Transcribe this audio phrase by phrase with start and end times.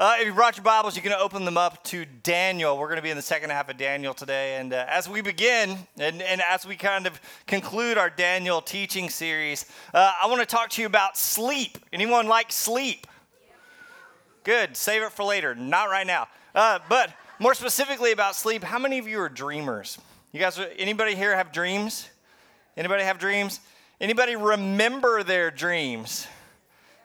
[0.00, 2.78] Uh, if you brought your Bibles, you can open them up to Daniel.
[2.78, 4.54] We're going to be in the second half of Daniel today.
[4.54, 9.10] And uh, as we begin, and, and, as we kind of conclude our Daniel teaching
[9.10, 11.78] series, uh, I want to talk to you about sleep.
[11.92, 13.08] Anyone like sleep?
[14.44, 14.76] Good.
[14.76, 15.56] Save it for later.
[15.56, 16.28] Not right now.
[16.54, 19.98] Uh, but more specifically about sleep, how many of you are dreamers?
[20.30, 22.08] You guys, anybody here have dreams?
[22.76, 23.58] Anybody have dreams?
[24.00, 26.28] Anybody remember their dreams?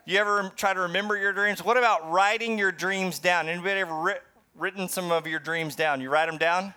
[0.05, 1.63] You ever try to remember your dreams?
[1.63, 3.47] What about writing your dreams down?
[3.47, 6.01] Anybody ever writ- written some of your dreams down?
[6.01, 6.73] You write them down?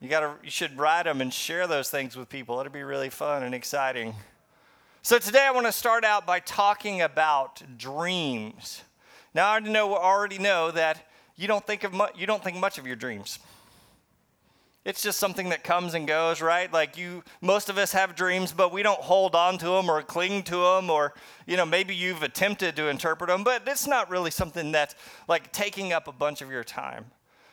[0.00, 2.60] You got to you should write them and share those things with people.
[2.60, 4.14] It'll be really fun and exciting.
[5.02, 8.82] So today I want to start out by talking about dreams.
[9.34, 12.78] Now I know already know that you don't think of mu- you don't think much
[12.78, 13.40] of your dreams
[14.84, 16.70] it's just something that comes and goes, right?
[16.72, 20.02] Like you, most of us have dreams, but we don't hold on to them or
[20.02, 21.14] cling to them, or
[21.46, 24.94] you know, maybe you've attempted to interpret them, but it's not really something that's
[25.26, 27.06] like taking up a bunch of your time.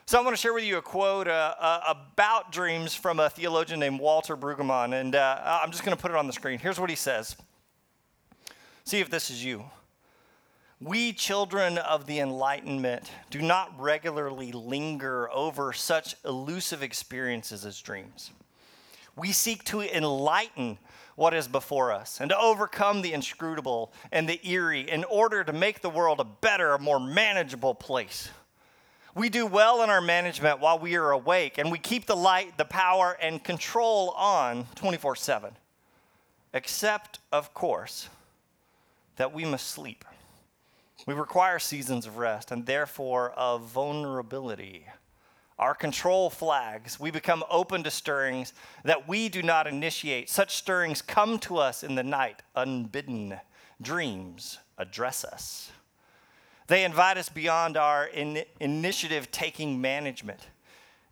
[0.06, 3.30] So I want to share with you a quote uh, uh, about dreams from a
[3.30, 6.60] theologian named Walter Brueggemann, and uh, I'm just going to put it on the screen.
[6.60, 7.38] Here's what he says.
[8.84, 9.64] See if this is you.
[10.84, 18.32] We, children of the Enlightenment, do not regularly linger over such elusive experiences as dreams.
[19.16, 20.80] We seek to enlighten
[21.16, 25.54] what is before us and to overcome the inscrutable and the eerie in order to
[25.54, 28.30] make the world a better, a more manageable place.
[29.14, 32.58] We do well in our management while we are awake, and we keep the light,
[32.58, 35.52] the power, and control on 24 7.
[36.56, 38.10] Except, of course,
[39.18, 40.06] that we must sleep.
[41.06, 44.86] We require seasons of rest and therefore of vulnerability.
[45.58, 50.30] Our control flags, we become open to stirrings that we do not initiate.
[50.30, 53.40] Such stirrings come to us in the night, unbidden.
[53.82, 55.72] Dreams address us.
[56.68, 60.40] They invite us beyond our in- initiative taking management.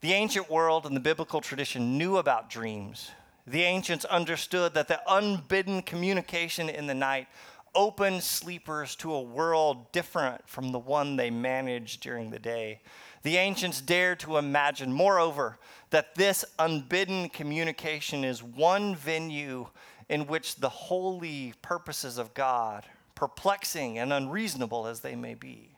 [0.02, 3.12] The ancient world and the biblical tradition knew about dreams.
[3.46, 7.28] The ancients understood that the unbidden communication in the night
[7.76, 12.82] open sleepers to a world different from the one they managed during the day.
[13.24, 15.58] The ancients dared to imagine, moreover,
[15.90, 19.68] that this unbidden communication is one venue
[20.08, 22.86] in which the holy purposes of God,
[23.16, 25.76] perplexing and unreasonable as they may be,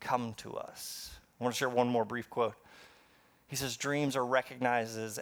[0.00, 1.10] come to us.
[1.40, 2.54] I want to share one more brief quote.
[3.46, 5.20] He says, Dreams are recognized as,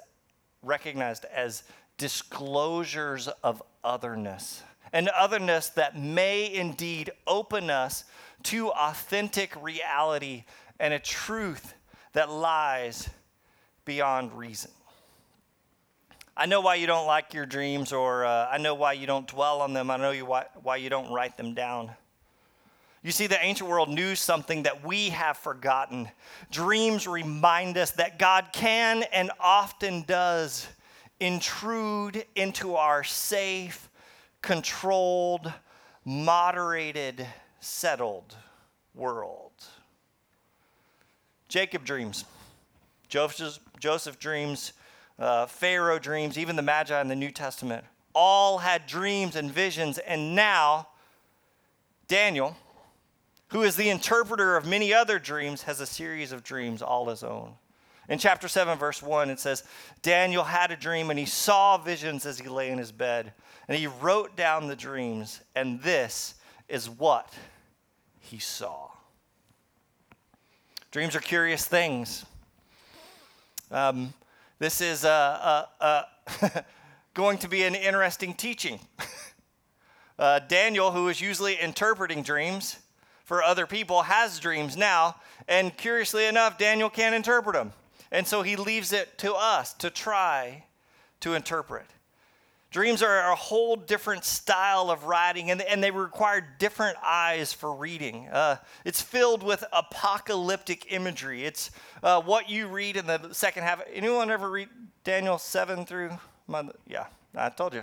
[0.63, 1.65] recognized as
[1.99, 8.05] disclosures of otherness and otherness that may indeed open us
[8.45, 10.45] to authentic reality
[10.79, 11.75] and a truth
[12.13, 13.09] that lies
[13.85, 14.71] beyond reason.
[16.37, 19.29] I know why you don't like your dreams, or uh, I know why you don't
[19.29, 19.91] dwell on them.
[19.91, 21.91] I know you why, why you don't write them down.
[23.03, 26.09] You see, the ancient world knew something that we have forgotten.
[26.51, 30.67] Dreams remind us that God can and often does
[31.19, 33.91] intrude into our safe
[34.43, 35.53] controlled,
[36.05, 37.27] moderated,
[37.61, 38.37] settled
[38.95, 39.53] world.
[41.49, 42.25] Jacob dreams,
[43.09, 44.73] Joseph, Joseph dreams,
[45.19, 49.99] uh, Pharaoh dreams, even the Magi in the New Testament all had dreams and visions,
[49.99, 50.89] and now
[52.09, 52.57] Daniel,
[53.49, 57.23] who is the interpreter of many other dreams, has a series of dreams all his
[57.23, 57.55] own.
[58.09, 59.65] In chapter 7, verse 1, it says
[60.03, 63.33] Daniel had a dream and he saw visions as he lay in his bed.
[63.69, 66.35] And he wrote down the dreams, and this
[66.69, 67.33] is what
[68.21, 68.89] he saw.
[70.91, 72.27] Dreams are curious things.
[73.71, 74.13] Um,
[74.59, 76.05] this is uh, uh,
[76.43, 76.61] uh,
[77.15, 78.81] going to be an interesting teaching.
[80.19, 82.79] Uh, Daniel, who is usually interpreting dreams
[83.25, 85.17] for other people, has dreams now,
[85.49, 87.73] and curiously enough, Daniel can't interpret them.
[88.13, 90.65] And so he leaves it to us to try
[91.21, 91.87] to interpret.
[92.73, 97.75] Dreams are a whole different style of writing, and, and they require different eyes for
[97.75, 98.29] reading.
[98.29, 98.57] Uh,
[98.87, 101.45] it's filled with apocalyptic imagery.
[101.45, 101.71] It's
[102.03, 103.83] uh, what you read in the second half.
[103.93, 104.71] Anyone ever read
[105.05, 106.13] Daniel 7 through?
[106.49, 107.07] My, yeah,
[107.37, 107.83] I told you.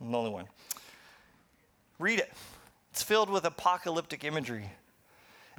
[0.00, 0.46] I'm the only one.
[1.98, 2.32] Read it.
[2.92, 4.70] It's filled with apocalyptic imagery.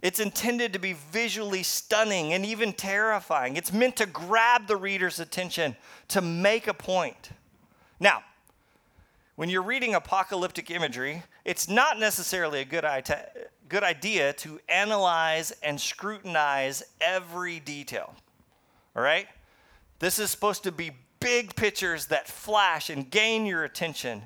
[0.01, 3.57] It's intended to be visually stunning and even terrifying.
[3.57, 5.75] It's meant to grab the reader's attention,
[6.09, 7.31] to make a point.
[7.99, 8.23] Now,
[9.35, 12.85] when you're reading apocalyptic imagery, it's not necessarily a good,
[13.67, 18.13] good idea to analyze and scrutinize every detail.
[18.95, 19.27] All right?
[19.99, 24.23] This is supposed to be big pictures that flash and gain your attention.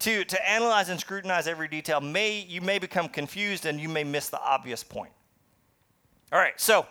[0.00, 4.02] To, to analyze and scrutinize every detail, may, you may become confused and you may
[4.02, 5.12] miss the obvious point.
[6.32, 6.86] All right, so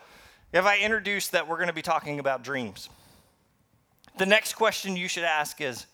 [0.54, 2.90] if I introduce that we're going to be talking about dreams,
[4.18, 5.88] the next question you should ask is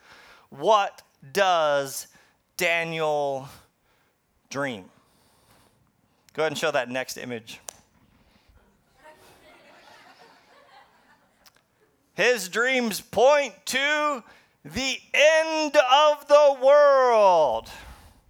[0.49, 1.01] what
[1.33, 2.07] does
[2.57, 3.47] Daniel
[4.49, 4.85] dream?
[6.33, 7.59] Go ahead and show that next image.
[12.13, 14.23] His dreams point to
[14.65, 17.69] the end of the world,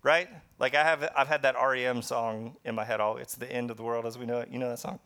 [0.04, 0.28] right?
[0.60, 3.00] Like I have, I've had that REM song in my head.
[3.00, 3.18] all.
[3.18, 4.50] it's the end of the world as we know it.
[4.52, 5.00] You know that song?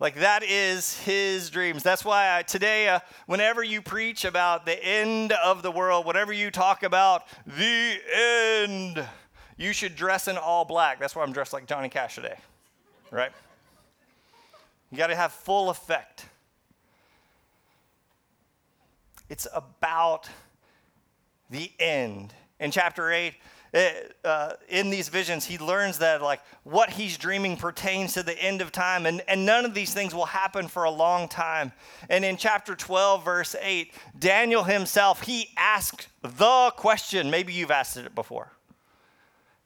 [0.00, 1.82] Like that is his dreams.
[1.82, 6.32] That's why I, today, uh, whenever you preach about the end of the world, whatever
[6.32, 9.06] you talk about the end,
[9.56, 10.98] you should dress in all black.
[10.98, 12.36] That's why I'm dressed like Johnny Cash today,
[13.12, 13.30] right?
[14.90, 16.26] You got to have full effect.
[19.28, 20.28] It's about
[21.50, 22.34] the end.
[22.58, 23.34] In chapter 8,
[23.74, 28.40] it, uh, in these visions, he learns that like what he's dreaming pertains to the
[28.40, 31.72] end of time, and, and none of these things will happen for a long time.
[32.08, 37.96] And in chapter 12, verse 8, Daniel himself, he asked the question, maybe you've asked
[37.96, 38.52] it before.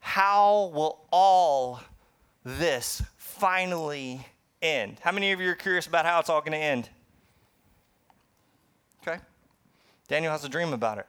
[0.01, 1.83] How will all
[2.45, 4.27] this finally
[4.63, 4.97] end?
[5.03, 6.89] How many of you are curious about how it's all going to end?
[9.07, 9.19] Okay.
[10.09, 11.07] Daniel has a dream about it.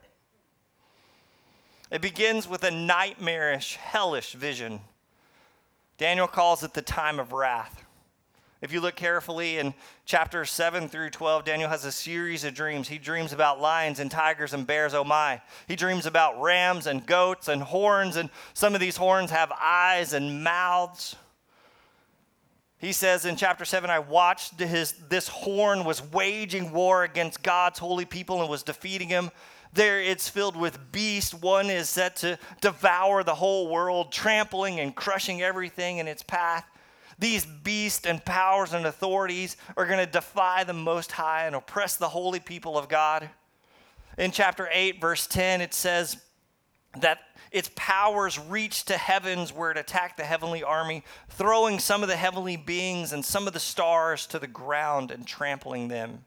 [1.92, 4.82] It begins with a nightmarish, hellish vision.
[5.98, 7.84] Daniel calls it the time of wrath.
[8.62, 9.74] If you look carefully in
[10.06, 12.90] chapter 7 through 12, Daniel has a series of dreams.
[12.90, 15.42] He dreams about lions and tigers and bears, oh my.
[15.68, 20.14] He dreams about rams and goats and horns, and some of these horns have eyes
[20.14, 21.16] and mouths.
[22.80, 27.80] He says in chapter 7, I watched his, this horn was waging war against God's
[27.80, 29.32] holy people and was defeating him.
[29.74, 31.34] There it's filled with beasts.
[31.34, 36.66] One is set to devour the whole world, trampling and crushing everything in its path.
[37.20, 41.98] These beasts and powers and authorities are going to defy the Most High and oppress
[41.98, 43.30] the holy people of God.
[44.18, 46.18] In chapter 8, verse 10, it says
[47.00, 47.20] that
[47.52, 52.16] its powers reached to heavens where it attacked the heavenly army, throwing some of the
[52.16, 56.26] heavenly beings and some of the stars to the ground and trampling them.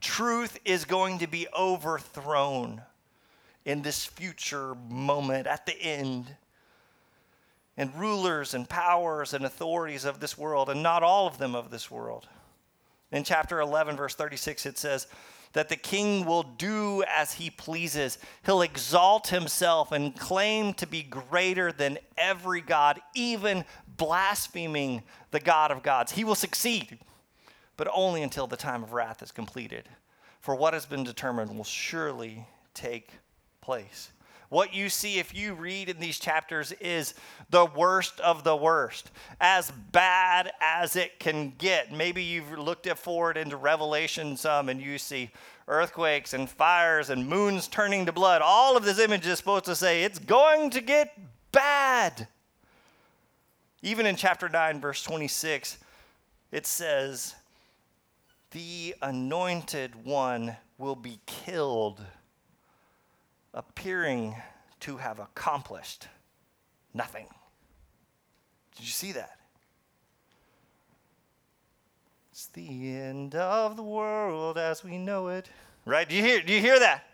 [0.00, 2.82] Truth is going to be overthrown
[3.64, 6.36] in this future moment at the end.
[7.76, 11.70] And rulers and powers and authorities of this world, and not all of them of
[11.70, 12.26] this world.
[13.12, 15.06] In chapter 11, verse 36, it says,
[15.52, 18.18] that the king will do as he pleases.
[18.44, 23.64] He'll exalt himself and claim to be greater than every God, even
[23.96, 26.12] blaspheming the God of gods.
[26.12, 26.98] He will succeed
[27.78, 29.88] but only until the time of wrath is completed.
[30.40, 33.12] For what has been determined will surely take
[33.62, 34.10] place.
[34.50, 37.14] What you see if you read in these chapters is
[37.50, 39.10] the worst of the worst,
[39.40, 41.92] as bad as it can get.
[41.92, 45.30] Maybe you've looked it forward into Revelation some and you see
[45.68, 48.42] earthquakes and fires and moons turning to blood.
[48.42, 51.16] All of this image is supposed to say it's going to get
[51.52, 52.26] bad.
[53.82, 55.78] Even in chapter 9, verse 26,
[56.50, 57.34] it says,
[58.50, 62.00] the anointed one will be killed,
[63.52, 64.36] appearing
[64.80, 66.08] to have accomplished
[66.94, 67.26] nothing.
[68.76, 69.38] Did you see that?
[72.30, 75.48] It's the end of the world as we know it.
[75.84, 76.08] Right?
[76.08, 77.04] Do you hear, do you hear that?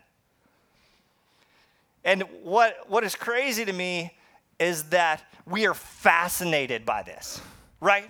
[2.03, 4.13] And what, what is crazy to me
[4.59, 7.41] is that we are fascinated by this,
[7.81, 8.07] right?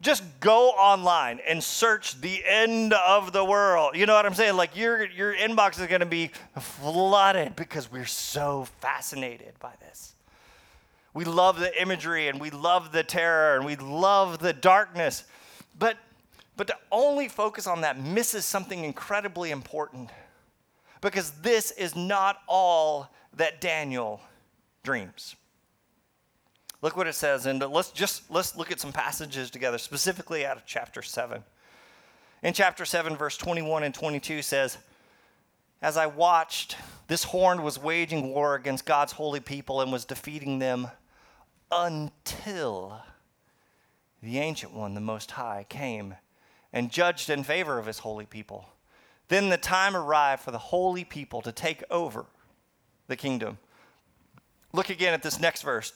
[0.00, 3.96] Just go online and search the end of the world.
[3.96, 4.56] You know what I'm saying?
[4.56, 10.14] Like your your inbox is going to be flooded because we're so fascinated by this.
[11.12, 15.24] We love the imagery and we love the terror and we love the darkness.
[15.78, 15.96] But
[16.56, 20.10] but to only focus on that misses something incredibly important.
[21.00, 24.20] Because this is not all that Daniel
[24.82, 25.36] dreams.
[26.82, 30.56] Look what it says, and let's just let's look at some passages together, specifically out
[30.56, 31.42] of chapter 7.
[32.42, 34.78] In chapter 7, verse 21 and 22 says,
[35.82, 40.58] As I watched, this horn was waging war against God's holy people and was defeating
[40.58, 40.88] them
[41.70, 43.02] until
[44.22, 46.14] the ancient one, the Most High, came
[46.72, 48.68] and judged in favor of his holy people.
[49.28, 52.26] Then the time arrived for the holy people to take over
[53.06, 53.58] the kingdom.
[54.72, 55.92] Look again at this next verse,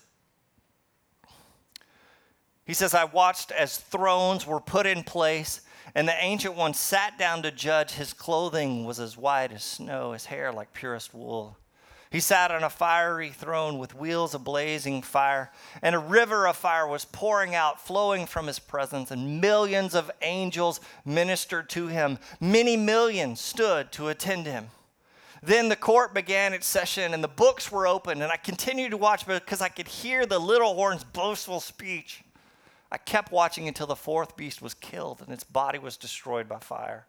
[2.65, 5.61] he says, I watched as thrones were put in place,
[5.95, 7.93] and the ancient one sat down to judge.
[7.93, 11.59] His clothing was as white as snow, his hair like purest wool.
[12.11, 15.51] He sat on a fiery throne with wheels of blazing fire,
[15.83, 20.13] and a river of fire was pouring out, flowing from his presence, and millions of
[20.23, 22.19] angels ministered to him.
[22.41, 24.69] Many millions stood to attend him.
[25.43, 28.97] Then the court began its session, and the books were opened, and I continued to
[28.97, 32.23] watch because I could hear the little horn's boastful speech.
[32.95, 36.61] I kept watching until the fourth beast was killed and its body was destroyed by
[36.61, 37.07] fire.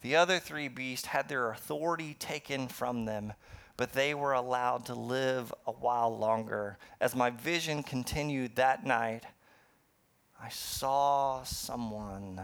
[0.00, 3.34] The other three beasts had their authority taken from them
[3.76, 6.78] but they were allowed to live a while longer.
[7.02, 9.24] As my vision continued that night,
[10.42, 12.40] I saw someone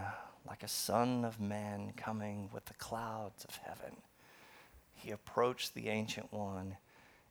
[0.47, 3.97] like a son of man coming with the clouds of heaven.
[4.93, 6.77] He approached the Ancient One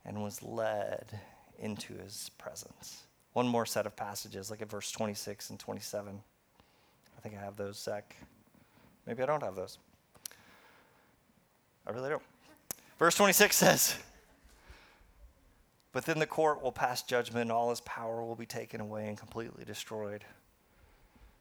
[0.04, 1.20] and was led
[1.56, 3.04] into his presence.
[3.34, 6.20] One more set of passages, look at verse 26 and 27.
[7.16, 8.16] I think I have those, Zach.
[9.06, 9.78] Maybe I don't have those.
[11.86, 12.22] I really don't.
[12.98, 13.96] Verse 26 says,
[15.92, 19.08] But then the court will pass judgment, and all his power will be taken away
[19.08, 20.24] and completely destroyed.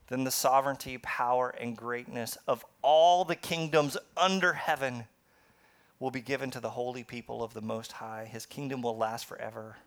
[0.08, 5.06] Then the sovereignty, power, and greatness of all the kingdoms under heaven
[6.00, 8.28] will be given to the holy people of the Most High.
[8.30, 9.78] His kingdom will last forever,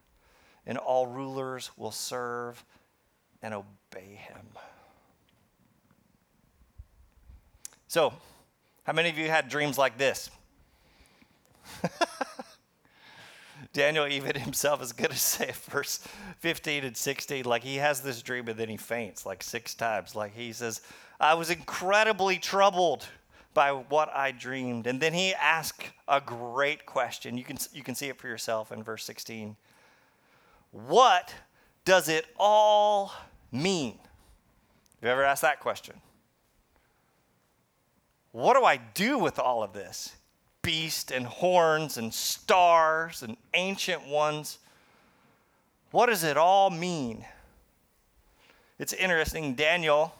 [0.67, 2.65] and all rulers will serve
[3.43, 4.47] and obey him.
[7.89, 8.13] So,
[8.85, 10.31] how many of you had dreams like this?
[13.73, 15.99] Daniel even himself is going to say verse
[16.39, 20.15] 15 and 16, like he has this dream and then he faints like six times.
[20.15, 20.81] Like he says,
[21.21, 23.07] I was incredibly troubled
[23.55, 24.87] by what I dreamed.
[24.87, 27.39] And then he asks a great question.
[27.39, 29.57] You can, you can see it for yourself in verse 16.
[30.87, 31.35] What
[31.85, 33.12] does it all
[33.50, 33.99] mean?
[35.00, 35.95] Have you ever asked that question?
[38.33, 40.16] What do I do with all of this?
[40.66, 44.59] beast and horns and stars and ancient ones.
[45.92, 47.25] What does it all mean?
[48.76, 49.54] It's interesting.
[49.54, 50.12] Daniel,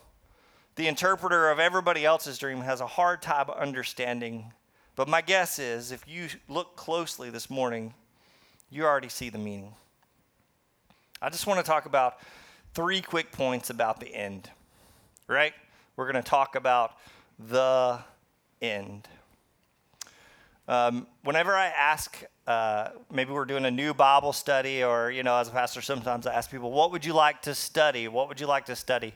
[0.75, 4.53] the interpreter of everybody else's dream, has a hard time understanding.
[4.95, 7.93] But my guess is if you look closely this morning,
[8.69, 9.73] you already see the meaning.
[11.19, 12.19] I just want to talk about
[12.75, 14.51] three quick points about the end,
[15.27, 15.53] right?
[15.95, 16.91] We're going to talk about
[17.39, 17.99] the
[18.61, 19.07] end.
[20.67, 25.37] Um, whenever I ask, uh, maybe we're doing a new Bible study, or, you know,
[25.37, 28.07] as a pastor, sometimes I ask people, what would you like to study?
[28.07, 29.15] What would you like to study?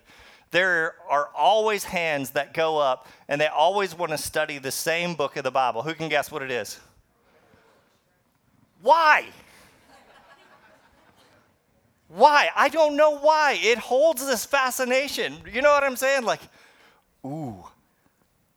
[0.50, 5.13] There are always hands that go up, and they always want to study the same
[5.13, 5.84] book of the Bible.
[5.84, 6.79] Who can guess what it is?
[8.81, 9.25] Why?
[12.13, 12.50] Why?
[12.56, 13.58] I don't know why.
[13.62, 15.38] It holds this fascination.
[15.51, 16.24] You know what I'm saying?
[16.24, 16.41] Like,
[17.25, 17.63] ooh,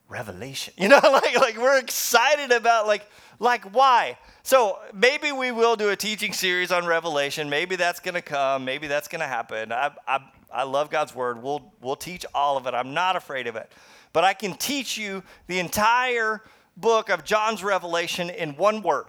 [0.09, 0.73] revelation.
[0.77, 3.09] You know, like like we're excited about like
[3.39, 4.17] like why?
[4.43, 7.49] So maybe we will do a teaching series on Revelation.
[7.49, 8.65] Maybe that's to come.
[8.65, 9.71] Maybe that's to happen.
[9.71, 10.19] I, I,
[10.53, 11.41] I love God's word.
[11.41, 12.73] We'll, we'll teach all of it.
[12.73, 13.71] I'm not afraid of it.
[14.13, 16.41] But I can teach you the entire
[16.77, 19.07] book of John's Revelation in one word.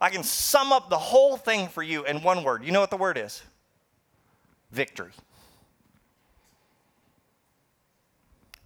[0.00, 2.64] I can sum up the whole thing for you in one word.
[2.64, 3.42] You know what the word is?
[4.70, 5.12] Victory.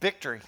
[0.01, 0.41] Victory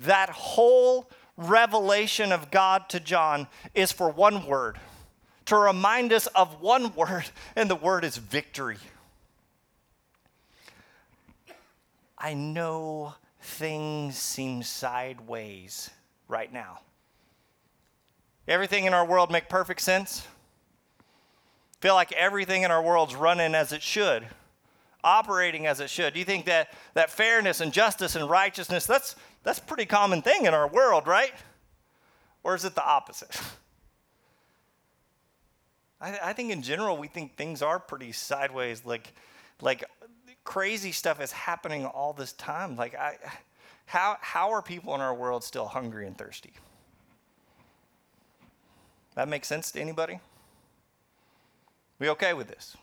[0.00, 4.78] that whole revelation of God to John is for one word,
[5.46, 7.24] to remind us of one word,
[7.56, 8.78] and the word is victory.
[12.16, 15.90] I know things seem sideways
[16.28, 16.80] right now.
[18.46, 20.26] Everything in our world make perfect sense?
[21.84, 24.26] Feel like everything in our world's running as it should,
[25.04, 26.14] operating as it should.
[26.14, 30.22] Do you think that, that fairness and justice and righteousness, that's, that's a pretty common
[30.22, 31.34] thing in our world, right?
[32.42, 33.38] Or is it the opposite?
[36.00, 38.86] I, I think in general we think things are pretty sideways.
[38.86, 39.12] Like,
[39.60, 39.84] like
[40.42, 42.76] crazy stuff is happening all this time.
[42.76, 43.18] Like, I,
[43.84, 46.54] how how are people in our world still hungry and thirsty?
[49.16, 50.20] That makes sense to anybody?
[51.98, 52.76] We okay with this?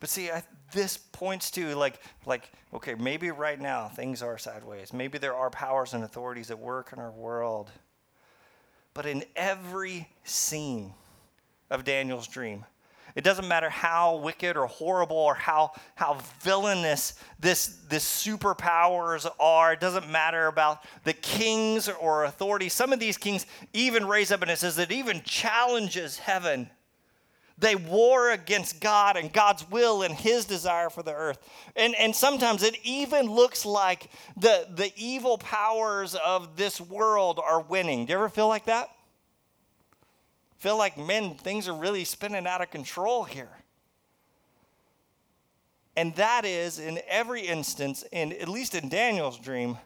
[0.00, 4.92] But see, I, this points to like, like, okay, maybe right now things are sideways.
[4.92, 7.70] Maybe there are powers and authorities at work in our world.
[8.92, 10.92] But in every scene
[11.70, 12.64] of Daniel's dream,
[13.14, 19.74] it doesn't matter how wicked or horrible or how, how villainous this, this superpowers are.
[19.74, 22.72] It doesn't matter about the kings or authorities.
[22.72, 26.70] Some of these kings even raise up and it says that even challenges heaven
[27.56, 31.38] They war against God and God's will and his desire for the earth.
[31.76, 37.60] And, and sometimes it even looks like the, the evil powers of this world are
[37.60, 38.06] winning.
[38.06, 38.88] Do you ever feel like that?
[40.64, 43.50] Feel like, men, things are really spinning out of control here.
[45.94, 49.76] And that is, in every instance, in, at least in Daniel's dream,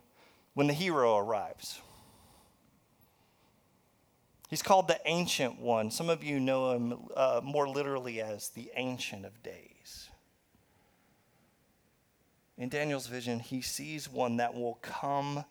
[0.54, 1.80] when the hero arrives.
[4.48, 5.90] He's called the Ancient One.
[5.90, 10.10] Some of you know him uh, more literally as the Ancient of Days.
[12.56, 15.44] In Daniel's vision, he sees one that will come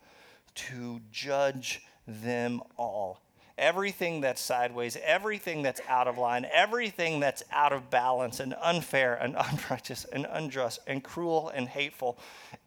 [0.56, 3.27] to judge them all
[3.58, 9.16] everything that's sideways, everything that's out of line, everything that's out of balance and unfair
[9.16, 12.18] and unrighteous and unjust and cruel and hateful,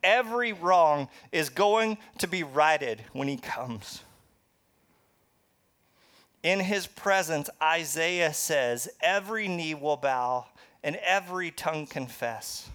[0.02, 4.02] every wrong is going to be righted when he comes.
[6.42, 10.47] In his presence, Isaiah says, every knee will bow
[10.82, 12.68] and every tongue confess.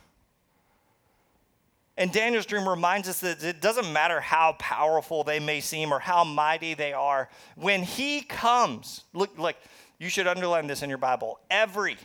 [1.97, 5.99] And Daniel's dream reminds us that it doesn't matter how powerful they may seem or
[5.99, 7.29] how mighty they are.
[7.55, 9.55] When he comes, look,
[9.97, 11.39] you should underline this in your Bible.
[11.49, 11.95] Every,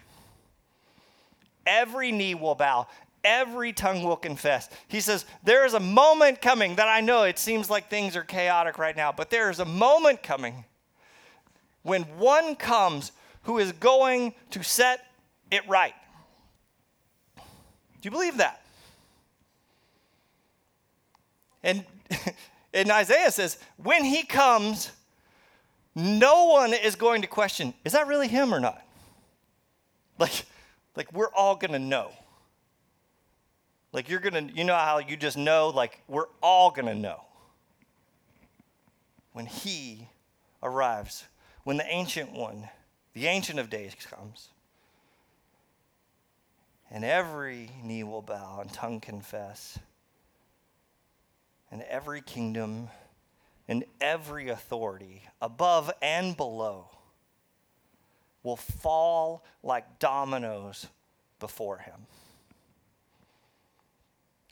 [1.67, 2.87] every knee will bow,
[3.25, 4.69] every tongue will confess.
[4.87, 8.23] He says, There is a moment coming that I know it seems like things are
[8.23, 10.65] chaotic right now, but there is a moment coming
[11.83, 13.11] when one comes
[13.43, 15.05] who is going to set
[15.51, 15.95] it right.
[17.37, 17.43] Do
[18.03, 18.60] you believe that?
[21.63, 21.85] And,
[22.75, 24.91] and Isaiah says, when he comes,
[25.95, 28.83] no one is going to question, is that really him or not?
[30.19, 30.45] Like,
[30.97, 32.13] like we're all going to know.
[33.93, 36.95] Like you're going to, you know how you just know, like we're all going to
[36.95, 37.23] know.
[39.33, 40.09] When he
[40.63, 41.25] arrives,
[41.65, 42.69] when the ancient one,
[43.15, 44.49] the ancient of days comes,
[46.91, 49.79] and every knee will bow and tongue confess
[51.71, 52.89] and every kingdom
[53.69, 56.89] and every authority, above and below,
[58.43, 60.87] will fall like dominoes
[61.39, 62.07] before him.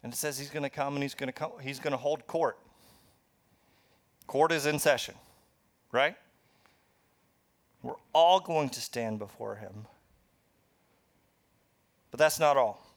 [0.02, 1.96] And it says he's going to come and he's going to come, he's going to
[1.96, 2.58] hold court.
[4.26, 5.14] Court is in session,
[5.90, 6.16] right?
[7.82, 9.86] We're all going to stand before him.
[12.10, 12.87] But that's not all.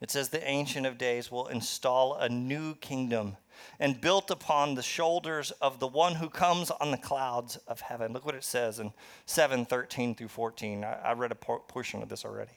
[0.00, 3.36] It says the Ancient of Days will install a new kingdom
[3.80, 8.12] and built upon the shoulders of the one who comes on the clouds of heaven.
[8.12, 8.92] Look what it says in
[9.24, 10.84] 7 13 through 14.
[10.84, 12.52] I, I read a portion of this already.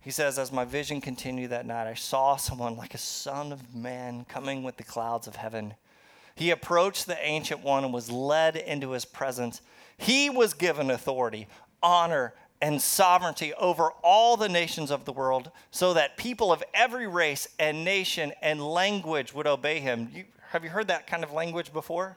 [0.00, 3.74] He says, As my vision continued that night, I saw someone like a son of
[3.74, 5.74] man coming with the clouds of heaven.
[6.36, 9.60] He approached the Ancient One and was led into his presence.
[9.96, 11.48] He was given authority,
[11.82, 17.06] honor, and sovereignty over all the nations of the world, so that people of every
[17.06, 20.10] race and nation and language would obey him.
[20.14, 22.16] You, have you heard that kind of language before?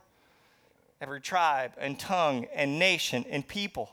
[1.01, 3.91] Every tribe and tongue and nation and people.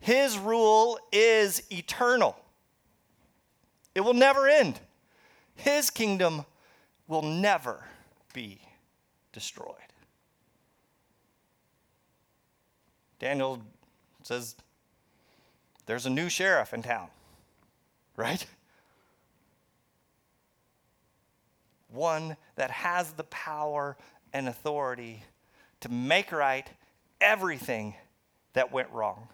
[0.00, 2.36] His rule is eternal,
[3.94, 4.80] it will never end.
[5.54, 6.44] His kingdom
[7.08, 7.84] will never
[8.34, 8.60] be
[9.32, 9.74] destroyed.
[13.18, 13.62] Daniel
[14.22, 14.54] says
[15.86, 17.08] there's a new sheriff in town,
[18.16, 18.44] right?
[21.88, 23.96] One that has the power
[24.32, 25.22] and authority
[25.80, 26.68] to make right
[27.20, 27.94] everything
[28.52, 29.28] that went wrong.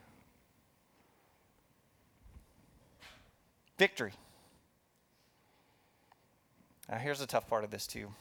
[3.79, 4.12] Victory.
[6.88, 8.12] Now, here's the tough part of this, too.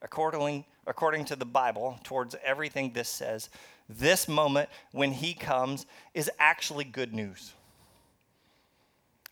[0.00, 3.50] According, according to the Bible, towards everything this says,
[3.88, 7.52] this moment when he comes is actually good news.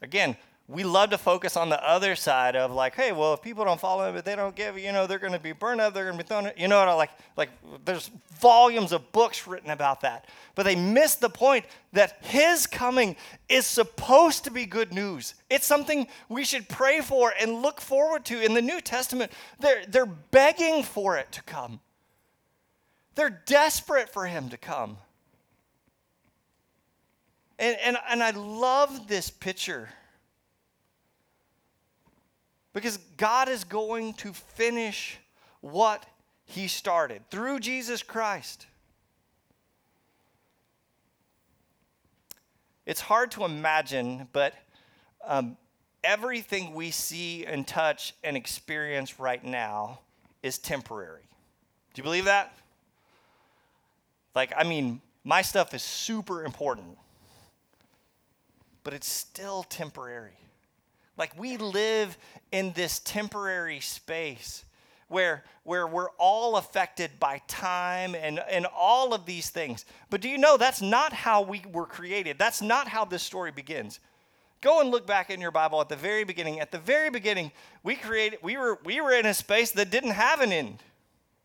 [0.02, 0.36] Again,
[0.66, 3.80] we love to focus on the other side of like, hey, well, if people don't
[3.80, 6.04] follow him, but they don't give, you know, they're going to be burned up, they're
[6.04, 7.50] going to be thrown, you know what I like, like
[7.84, 10.26] there's volumes of books written about that.
[10.54, 13.16] But they miss the point that his coming
[13.48, 15.34] is supposed to be good news.
[15.50, 18.42] It's something we should pray for and look forward to.
[18.42, 21.80] In the New Testament, they're, they're begging for it to come.
[23.14, 24.98] They're desperate for him to come.
[27.59, 29.88] And, and, and I love this picture
[32.72, 35.18] because God is going to finish
[35.61, 36.05] what
[36.44, 38.66] he started through Jesus Christ.
[42.85, 44.53] It's hard to imagine, but
[45.24, 45.57] um,
[46.03, 50.00] everything we see and touch and experience right now
[50.42, 51.22] is temporary.
[51.94, 52.55] Do you believe that?
[54.35, 56.99] Like, I mean, My stuff is super important,
[58.85, 60.38] but it's still temporary.
[61.16, 62.18] Like we live
[62.53, 64.64] in this temporary space
[65.09, 69.87] where, where we're all affected by time and, and all of these things.
[70.11, 72.38] But do you know that's not how we were created?
[72.38, 74.01] That's not how this story begins.
[74.61, 76.61] Go and look back in your Bible at the very beginning.
[76.61, 80.12] At the very beginning, we created we were we were in a space that didn't
[80.12, 80.83] have an end.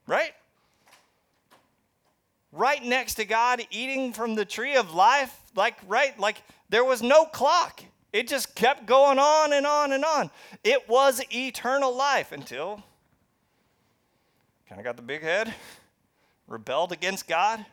[0.08, 0.32] Right?
[2.52, 7.02] Right next to God eating from the tree of life, like right like there was
[7.02, 7.84] no clock.
[8.12, 10.32] It just kept going on and on and on.
[10.64, 12.84] It was eternal life until
[14.68, 15.54] kind of got the big head,
[16.48, 17.66] rebelled against God,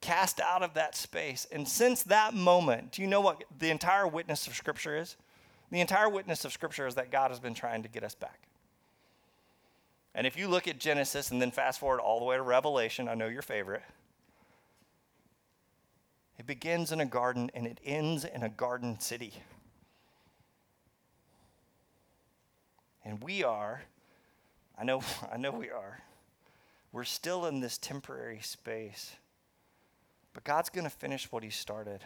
[0.00, 1.46] cast out of that space.
[1.52, 5.16] And since that moment, do you know what the entire witness of Scripture is?
[5.70, 8.40] The entire witness of Scripture is that God has been trying to get us back.
[10.14, 13.08] And if you look at Genesis and then fast forward all the way to Revelation,
[13.08, 13.82] I know your favorite.
[16.38, 19.32] It begins in a garden and it ends in a garden city.
[23.04, 23.82] And we are
[24.82, 25.00] I know,
[25.32, 26.00] I know we are.
[26.90, 29.14] We're still in this temporary space.
[30.34, 32.00] But God's going to finish what He started.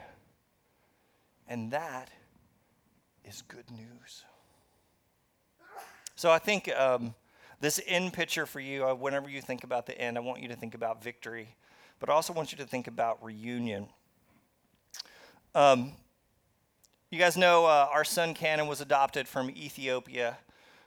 [1.48, 2.10] And that
[3.24, 4.24] is good news.
[6.16, 7.14] So I think um,
[7.60, 10.48] this end picture for you, uh, whenever you think about the end, I want you
[10.48, 11.54] to think about victory,
[12.00, 13.88] but I also want you to think about reunion.
[15.54, 15.92] Um,
[17.10, 20.36] you guys know uh, our son Cannon was adopted from Ethiopia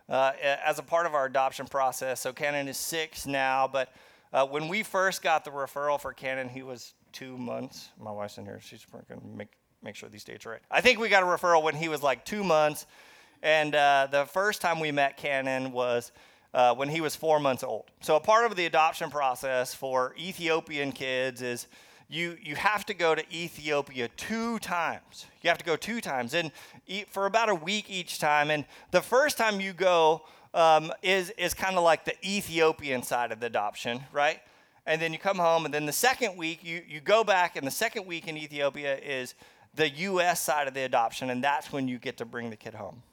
[0.10, 2.20] uh, as a part of our adoption process.
[2.20, 3.94] So Cannon is six now, but
[4.34, 7.90] uh, when we first got the referral for Cannon, he was two months.
[8.00, 9.48] My wife's in here; she's going to make
[9.82, 10.62] make sure these dates are right.
[10.70, 12.86] I think we got a referral when he was like two months,
[13.42, 16.12] and uh, the first time we met Cannon was.
[16.52, 17.86] Uh, when he was four months old.
[18.02, 21.68] So, a part of the adoption process for Ethiopian kids is
[22.10, 25.28] you, you have to go to Ethiopia two times.
[25.44, 26.52] You have to go two times and
[27.08, 28.50] for about a week each time.
[28.50, 30.24] And the first time you go
[30.56, 34.40] um, is, is kind of like the Ethiopian side of the adoption, right?
[34.88, 37.68] And then you come home, and then the second week you, you go back, and
[37.68, 39.36] the second week in Ethiopia is
[39.76, 40.42] the U.S.
[40.42, 43.04] side of the adoption, and that's when you get to bring the kid home.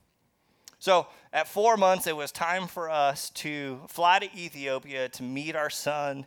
[0.78, 5.56] So at four months, it was time for us to fly to Ethiopia to meet
[5.56, 6.26] our son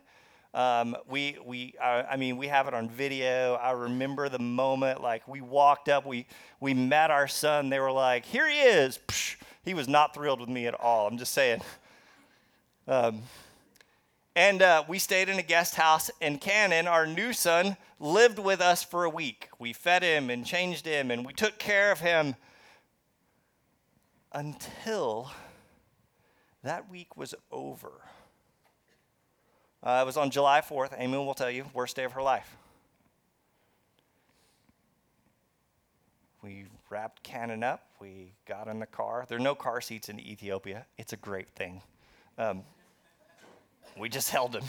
[0.53, 3.53] um, we, we, uh, I mean, we have it on video.
[3.55, 6.25] I remember the moment, like we walked up, we,
[6.59, 7.69] we met our son.
[7.69, 11.07] They were like, "Here he is." Psh, he was not thrilled with me at all.
[11.07, 11.62] I'm just saying.
[12.88, 13.21] Um,
[14.35, 16.88] and uh, we stayed in a guest house in Cannon.
[16.88, 19.49] Our new son lived with us for a week.
[19.59, 22.35] We fed him and changed him, and we took care of him
[24.32, 25.32] until
[26.63, 27.92] that week was over.
[29.82, 30.94] Uh, it was on July 4th.
[30.98, 32.58] Amy will tell you, worst day of her life.
[36.42, 37.84] We wrapped Cannon up.
[38.00, 39.26] We got in the car.
[39.28, 40.86] There are no car seats in Ethiopia.
[40.98, 41.82] It's a great thing.
[42.38, 42.63] Um,
[43.98, 44.63] we just held him.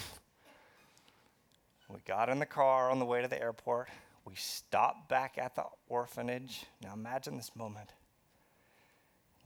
[1.89, 3.89] We got in the car on the way to the airport.
[4.25, 6.67] We stopped back at the orphanage.
[6.83, 7.93] Now imagine this moment.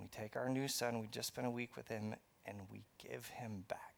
[0.01, 2.15] We take our new son, we just spent a week with him,
[2.47, 3.95] and we give him back.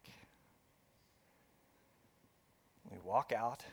[2.91, 3.65] We walk out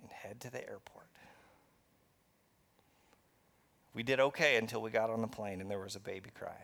[0.00, 1.06] and head to the airport.
[3.94, 6.56] We did okay until we got on the plane and there was a baby crying.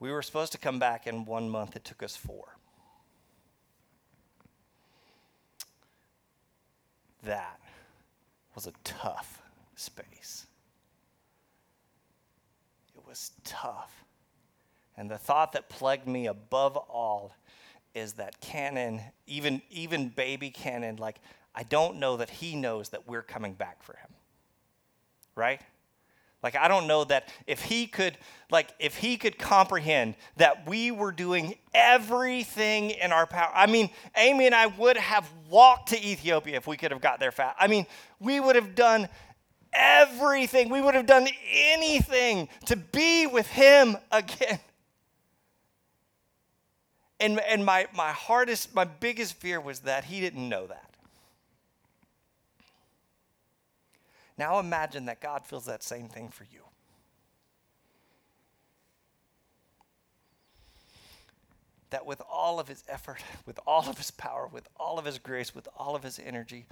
[0.00, 2.56] We were supposed to come back in one month, it took us four.
[7.22, 7.60] That
[8.56, 9.42] was a tough
[9.76, 10.46] space.
[12.96, 14.04] It was tough.
[14.96, 17.36] And the thought that plagued me above all
[17.94, 21.20] is that Cannon, even, even baby Cannon, like,
[21.54, 24.08] I don't know that he knows that we're coming back for him.
[25.34, 25.60] Right?
[26.46, 28.16] Like, I don't know that if he could,
[28.52, 33.50] like, if he could comprehend that we were doing everything in our power.
[33.52, 37.18] I mean, Amy and I would have walked to Ethiopia if we could have got
[37.18, 37.56] there fast.
[37.58, 37.84] I mean,
[38.20, 39.08] we would have done
[39.72, 40.68] everything.
[40.68, 44.60] We would have done anything to be with him again.
[47.18, 50.85] And, and my, my hardest, my biggest fear was that he didn't know that.
[54.38, 56.60] Now imagine that God feels that same thing for you.
[61.90, 65.18] That with all of his effort, with all of his power, with all of his
[65.18, 66.66] grace, with all of his energy,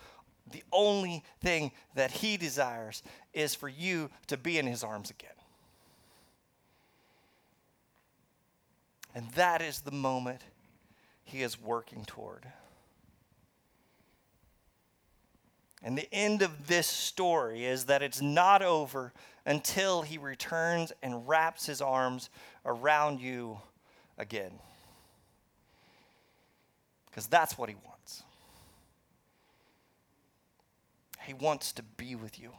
[0.50, 5.30] the only thing that he desires is for you to be in his arms again.
[9.14, 10.42] And that is the moment
[11.22, 12.46] he is working toward.
[15.84, 19.12] And the end of this story is that it's not over
[19.44, 22.30] until he returns and wraps his arms
[22.64, 23.58] around you
[24.16, 24.52] again.
[27.04, 28.22] Because that's what he wants.
[31.26, 32.50] He wants to be with you.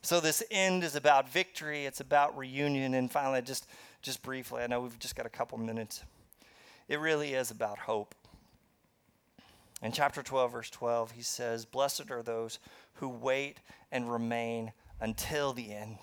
[0.00, 3.66] So this end is about victory, it's about reunion, and finally, just
[4.02, 6.02] just briefly, I know we've just got a couple minutes.
[6.88, 8.14] It really is about hope.
[9.84, 12.58] In chapter 12, verse 12, he says, Blessed are those
[12.94, 13.58] who wait
[13.92, 15.98] and remain until the end.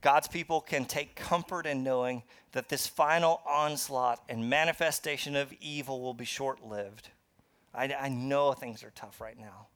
[0.00, 6.00] God's people can take comfort in knowing that this final onslaught and manifestation of evil
[6.00, 7.10] will be short lived.
[7.74, 9.66] I, I know things are tough right now.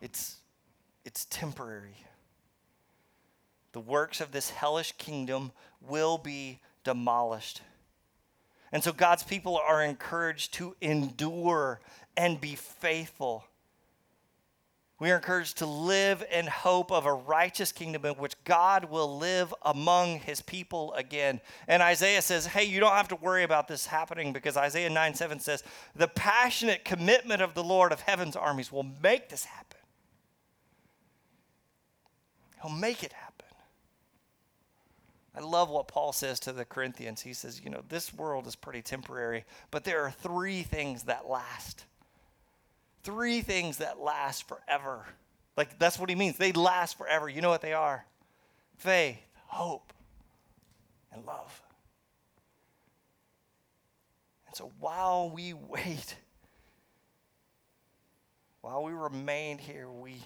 [0.00, 0.36] It's,
[1.04, 1.96] it's temporary.
[3.72, 7.62] The works of this hellish kingdom will be demolished.
[8.72, 11.80] And so God's people are encouraged to endure
[12.16, 13.44] and be faithful.
[15.00, 19.16] We are encouraged to live in hope of a righteous kingdom in which God will
[19.16, 21.40] live among his people again.
[21.68, 25.14] And Isaiah says, hey, you don't have to worry about this happening because Isaiah 9
[25.14, 25.62] 7 says,
[25.94, 29.78] the passionate commitment of the Lord of heaven's armies will make this happen.
[32.60, 33.27] He'll make it happen.
[35.34, 37.20] I love what Paul says to the Corinthians.
[37.20, 41.28] He says, You know, this world is pretty temporary, but there are three things that
[41.28, 41.84] last.
[43.04, 45.06] Three things that last forever.
[45.56, 46.36] Like, that's what he means.
[46.36, 47.28] They last forever.
[47.28, 48.04] You know what they are?
[48.76, 49.92] Faith, hope,
[51.12, 51.62] and love.
[54.46, 56.16] And so while we wait,
[58.60, 60.16] while we remain here, we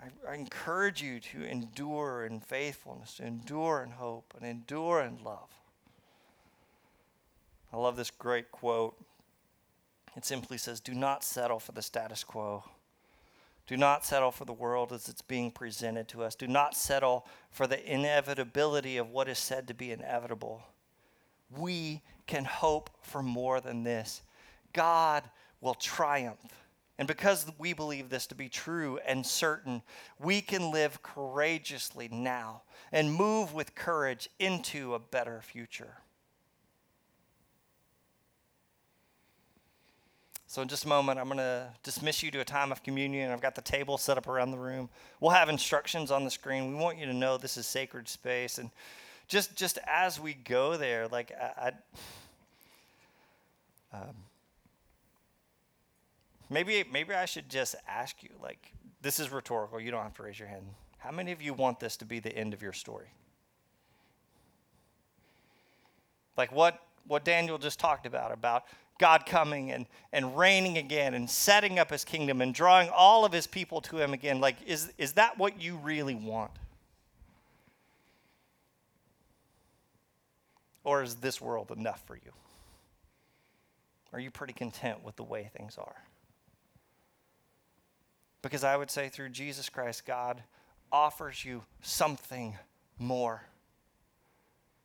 [0.00, 5.22] I, I encourage you to endure in faithfulness, to endure in hope, and endure in
[5.24, 5.50] love.
[7.72, 8.96] I love this great quote.
[10.16, 12.64] It simply says, Do not settle for the status quo.
[13.66, 16.34] Do not settle for the world as it's being presented to us.
[16.34, 20.62] Do not settle for the inevitability of what is said to be inevitable.
[21.50, 24.22] We can hope for more than this.
[24.72, 25.24] God
[25.60, 26.63] will triumph.
[26.98, 29.82] And because we believe this to be true and certain,
[30.20, 35.96] we can live courageously now and move with courage into a better future.
[40.46, 43.32] So, in just a moment, I'm going to dismiss you to a time of communion.
[43.32, 44.88] I've got the table set up around the room.
[45.18, 46.68] We'll have instructions on the screen.
[46.68, 48.58] We want you to know this is sacred space.
[48.58, 48.70] And
[49.26, 51.72] just, just as we go there, like, I,
[53.92, 54.14] I um,
[56.50, 59.80] Maybe, maybe I should just ask you, like, this is rhetorical.
[59.80, 60.66] You don't have to raise your hand.
[60.98, 63.08] How many of you want this to be the end of your story?
[66.36, 68.64] Like what, what Daniel just talked about, about
[68.98, 73.32] God coming and, and reigning again and setting up his kingdom and drawing all of
[73.32, 74.40] his people to him again.
[74.40, 76.52] Like, is, is that what you really want?
[80.82, 82.32] Or is this world enough for you?
[84.12, 85.96] Are you pretty content with the way things are?
[88.44, 90.42] Because I would say through Jesus Christ, God
[90.92, 92.58] offers you something
[92.98, 93.42] more.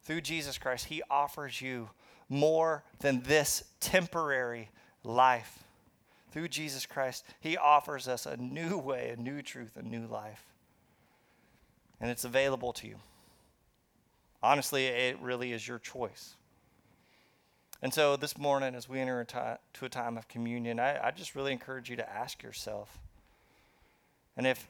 [0.04, 1.90] Through Jesus Christ, He offers you
[2.30, 4.70] more than this temporary
[5.04, 5.66] life.
[6.32, 10.46] Through Jesus Christ, He offers us a new way, a new truth, a new life.
[12.00, 12.96] And it's available to you.
[14.42, 16.36] Honestly, it really is your choice.
[17.82, 21.36] And so this morning, as we enter into a time of communion, I, I just
[21.36, 22.98] really encourage you to ask yourself
[24.38, 24.68] and if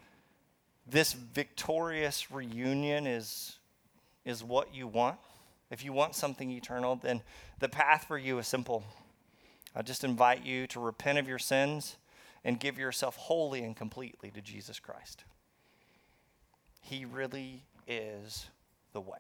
[0.88, 3.58] this victorious reunion is,
[4.26, 5.18] is what you want,
[5.70, 7.22] if you want something eternal, then
[7.60, 8.84] the path for you is simple.
[9.76, 11.98] I just invite you to repent of your sins
[12.44, 15.24] and give yourself wholly and completely to Jesus Christ.
[16.82, 18.48] He really is
[18.94, 19.20] the way.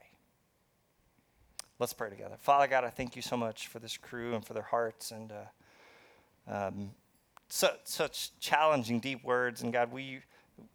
[1.78, 2.36] Let's pray together.
[2.40, 5.32] Father God, I thank you so much for this crew and for their hearts and
[5.32, 6.92] uh, um,
[7.50, 9.62] su- such challenging, deep words.
[9.62, 10.22] And God, we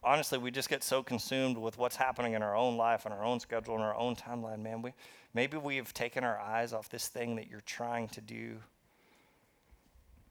[0.02, 3.24] honestly, we just get so consumed with what's happening in our own life, and our
[3.24, 4.82] own schedule, and our own timeline, man.
[4.82, 4.92] We,
[5.34, 8.56] maybe we've taken our eyes off this thing that you're trying to do.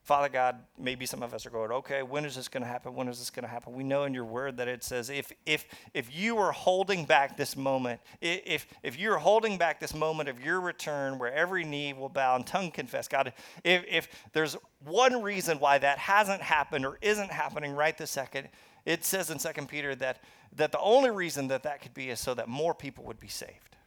[0.04, 2.94] Father God, maybe some of us are going, okay, when is this going to happen?
[2.94, 3.72] When is this going to happen?
[3.72, 7.38] We know in your word that it says if, if, if you are holding back
[7.38, 11.94] this moment, if, if you're holding back this moment of your return where every knee
[11.94, 13.32] will bow and tongue confess, God,
[13.64, 18.50] if, if there's one reason why that hasn't happened or isn't happening right this second,
[18.86, 20.22] it says in 2 Peter that,
[20.54, 23.30] that the only reason that that could be is so that more people would be
[23.30, 23.78] saved.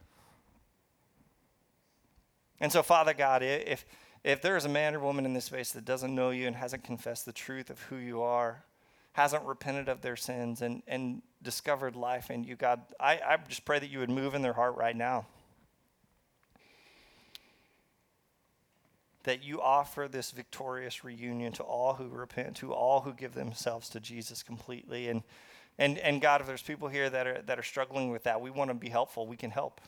[2.59, 3.85] And so, Father God, if,
[4.27, 6.55] if there is a man or woman in this space that doesn't know you and
[6.57, 8.61] hasn't confessed the truth of who you are,
[9.13, 13.63] hasn't repented of their sins, and, and discovered life in you, God, I, I just
[13.63, 15.27] pray that you would move in their heart right now.
[19.23, 23.87] That you offer this victorious reunion to all who repent, to all who give themselves
[23.91, 25.07] to Jesus completely.
[25.07, 25.23] And,
[25.77, 28.49] and, and God, if there's people here that are, that are struggling with that, we
[28.49, 29.25] want to be helpful.
[29.25, 29.79] We can help.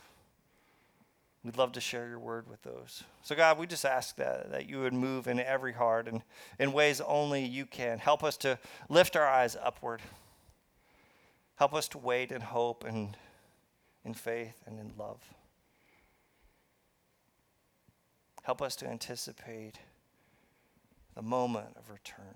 [1.43, 3.03] We'd love to share your word with those.
[3.21, 6.21] So, God, we just ask that, that you would move in every heart and
[6.59, 7.97] in ways only you can.
[7.97, 10.01] Help us to lift our eyes upward.
[11.55, 13.15] Help us to wait in hope and
[14.03, 15.21] in faith and in love.
[18.43, 19.79] Help us to anticipate
[21.15, 22.35] the moment of return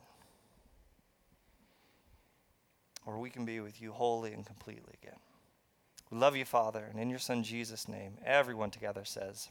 [3.03, 5.19] where we can be with you wholly and completely again.
[6.13, 9.49] We love you, Father, and in your Son Jesus' name, everyone together says,